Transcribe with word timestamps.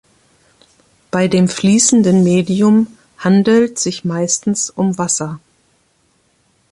Bei 1.11 1.27
dem 1.27 1.47
fließenden 1.47 2.23
Medium 2.23 2.87
handelt 3.19 3.77
sich 3.77 4.03
meistens 4.03 4.71
um 4.71 4.97
Wasser. 4.97 5.39